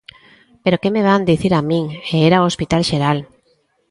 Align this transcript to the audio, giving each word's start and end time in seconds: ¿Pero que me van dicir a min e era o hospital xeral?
¿Pero 0.63 0.79
que 0.81 0.93
me 0.95 1.05
van 1.07 1.27
dicir 1.31 1.51
a 1.59 1.61
min 1.69 1.85
e 2.13 2.15
era 2.27 2.43
o 2.43 2.47
hospital 2.49 2.81
xeral? 2.89 3.17